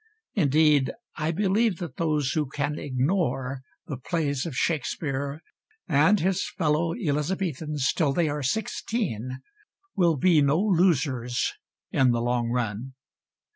[0.33, 5.43] Indeed, I believe that those who can ignore the plays of Shakespeare
[5.87, 9.41] and his fellow Elizabethans till they are sixteen
[9.95, 11.53] will be no losers
[11.91, 12.95] in the long run.